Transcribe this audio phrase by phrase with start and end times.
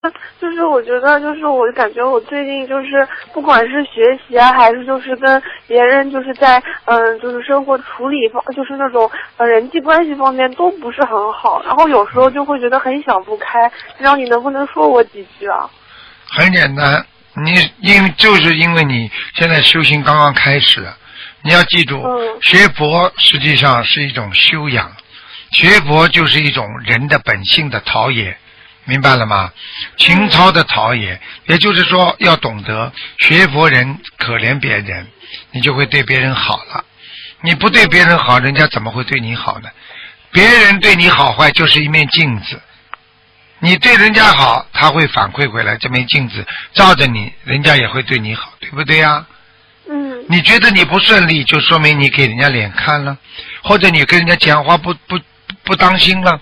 [0.40, 13.68] 就是我觉得，就是我感觉我最近就是不管是学习啊，还是就是跟别人就是在嗯，就是生活处理方，就是那种呃人际关系方面都不是很好，然后有时候就会觉得很想不开。
[13.68, 15.68] 不知道你能不能说我几句啊？
[16.30, 17.04] 很简单，
[17.34, 20.82] 你因为就是因为你现在修行刚刚开始，
[21.42, 24.90] 你要记住，嗯学佛实际上是一种修养，
[25.52, 28.34] 学佛就是一种人的本性的陶冶，
[28.90, 29.52] 明白了吗？
[29.96, 35.06] 情操的陶冶，也就是说要懂得学佛人可怜别人，
[35.52, 36.84] 你就会对别人好了。
[37.40, 39.68] 你不对别人好，人家怎么会对你好呢？
[40.32, 42.60] 别人对你好坏就是一面镜子，
[43.60, 49.24] 你对人家好，他会反馈回来，这面镜子照着你，人家也会对你好，对不对呀？
[49.88, 53.16] 嗯你觉得你不顺利，就说明你给人家脸看了，
[53.62, 55.16] 或者你跟人家讲话不不
[55.62, 56.40] 不当心了，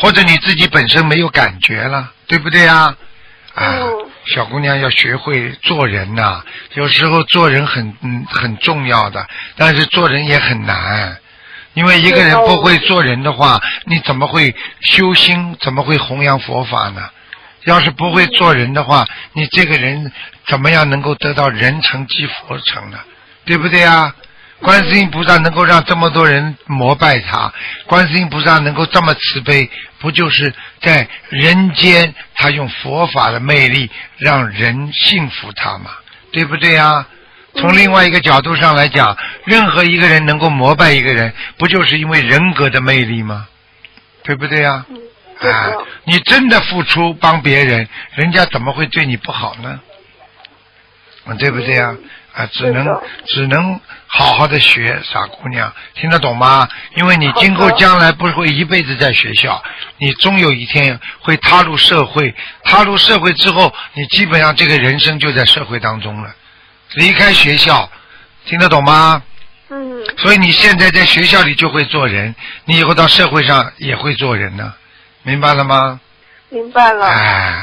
[0.00, 2.96] 或者你自己本身没有感觉了，对不对啊？
[3.54, 6.42] 啊，嗯小姑娘要学会做人呐、
[6.74, 11.16] 有时候做人很嗯很重要的，但是做人也很难。
[11.74, 15.56] 因为一个人不会做人的话，你怎么会修心？
[15.60, 17.08] 怎么会弘扬佛法呢？
[17.64, 20.10] 要是不会做人的话，你这个人
[20.46, 22.98] 怎么样能够得到人成即佛成呢？
[23.44, 24.14] 对不对啊？
[24.62, 27.52] 观世音菩萨能够让这么多人膜拜他，
[27.86, 35.90] 观世音菩萨能够这么慈悲，不就是在人间他用佛法的魅力让人信服他吗？
[36.32, 37.06] 对不对啊？
[37.56, 43.48] 从另外一个角度上来讲，任何一个人能够膜拜一个人，不就是因为人格的魅力吗？
[44.22, 44.86] 对不对啊？
[45.40, 45.72] 啊，，
[46.04, 49.80] 你真的付出帮别人，人家怎么会对你不好呢？
[51.24, 51.96] 啊，对不对呀、
[52.44, 52.48] 啊？
[52.52, 56.68] 只能只能好好的学，傻姑娘，听得懂吗？
[56.96, 59.62] 因为你今后将来不会一辈子在学校，
[59.98, 66.34] 你终有一天会踏入社会，踏入社会之后，你基本上这个人生就在社会当中了。
[66.94, 67.90] 离开学校，
[68.46, 69.22] 听得懂吗？
[69.72, 72.34] 嗯所以你现在在学校里就会做人，
[72.64, 74.74] 你以后到社会上也会做人呢，
[75.22, 76.00] 明白了吗？
[76.48, 77.06] 明白了。
[77.06, 77.62] 哎，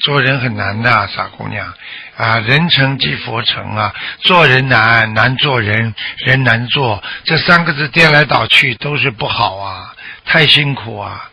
[0.00, 1.72] 做人很难的，傻姑娘
[2.16, 9.94] 啊，人成即佛成啊，做人难，难做人，人难做，这三个字颠来倒去都是不好啊，
[10.24, 11.30] 太辛苦啊。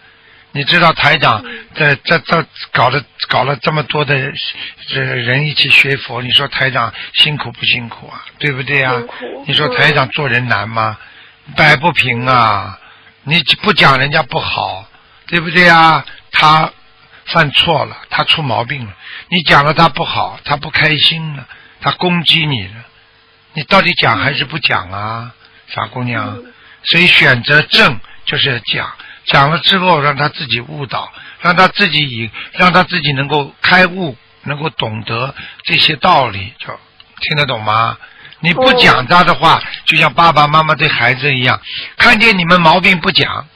[0.51, 1.43] 你知道台长
[1.75, 4.33] 这这这搞了搞了这么多的
[4.87, 8.25] 这人一起学佛，你说台长辛苦不辛苦啊？
[8.39, 8.93] 对不对啊？
[9.45, 10.97] 你说台长做人难吗？
[11.55, 12.77] 摆不平啊！
[13.23, 14.87] 你不讲人家不好，
[15.27, 16.03] 对不对啊？
[16.31, 16.71] 他
[17.27, 18.91] 犯错了，他出毛病了，
[19.29, 21.47] 你讲了他不好，他不开心了，
[21.81, 22.85] 他攻击你了，
[23.53, 25.31] 你到底讲还是不讲啊，
[25.67, 26.37] 傻姑娘？
[26.37, 26.53] 嗯。
[26.83, 28.89] 所以选择正就是讲，
[29.25, 31.11] 讲了之后让他自己悟导，
[31.41, 36.67] 让他自己以让他自己能够开悟，能够懂得这些道理，就
[37.19, 37.97] 听得懂吗？
[38.39, 41.59] 你不讲他的话，就像爸爸妈妈对孩子一样，
[41.97, 43.47] 看见你们毛病不讲，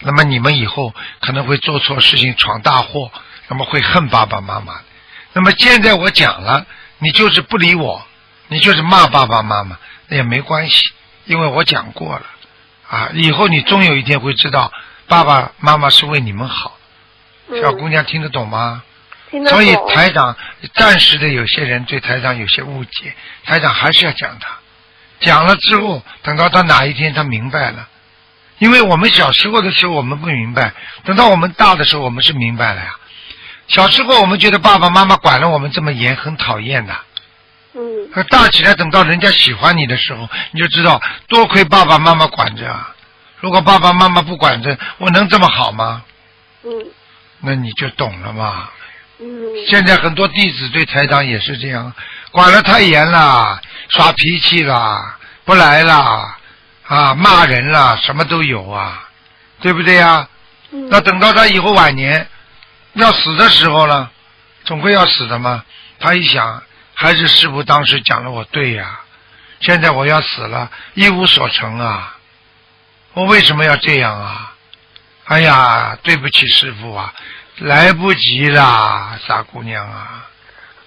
[0.00, 3.10] 那么你们以后可能会做错事情，闯大祸，
[3.48, 4.80] 那么会恨爸爸妈妈。
[5.32, 6.66] 那么现在我讲了，
[6.98, 8.04] 你就是不理我，
[8.48, 9.78] 你就是骂爸爸妈妈，
[10.08, 10.90] 那也没关系，
[11.26, 12.26] 因为我讲过了。
[12.88, 14.72] 啊，以后你终有一天会知道，
[15.06, 16.76] 爸爸妈妈是为你们好。
[17.48, 18.82] 嗯小姑娘听得懂吗？
[19.30, 20.36] 听得所以台长
[20.74, 24.58] 暂时的有些人对台长有些误解，台长还是要讲他，
[25.20, 27.88] 讲了之后，等到他哪一天他明白了，
[28.60, 30.72] 因为我们小时候的时候我们不明白，
[31.04, 32.94] 等到我们大的时候我们是明白了呀。
[33.66, 36.94] 小时候我们觉得爸爸妈妈管了我们这么严，很讨厌的。
[37.74, 42.94] 嗯可大起来，等到人家喜欢你的时候，你就知道多亏爸爸妈妈管着啊。
[43.38, 46.02] 如果爸爸妈妈不管着，我能这么好吗？
[46.64, 46.70] 嗯
[47.40, 48.68] 那你就懂了嘛。
[49.20, 49.26] 嗯
[49.68, 51.92] 现在很多弟子对台长也是这样，
[52.32, 56.36] 管得太严了，耍脾气了，不来啦，
[56.90, 59.08] 啊，骂人了，什么都有啊，
[59.60, 60.28] 对不对呀、
[60.72, 62.28] 嗯那等到他以后晚年
[62.94, 64.10] 要死的时候呢，
[64.64, 65.62] 总归要死的嘛。
[66.00, 66.60] 他一想，
[66.94, 69.00] 还是师傅当时讲的我对呀、
[69.60, 72.16] 现在我要死了，一无所成啊，
[73.12, 74.52] 我为什么要这样啊？
[75.26, 77.14] 哎呀，对不起师傅啊，
[77.58, 80.26] 来不及啦，傻姑娘啊，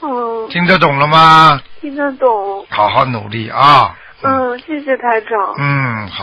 [0.01, 1.61] 嗯，听得懂了吗？
[1.79, 2.67] 听得懂。
[2.69, 3.95] 好好努力啊。
[4.23, 5.53] 嗯，谢谢台长。
[5.59, 6.21] 嗯，好。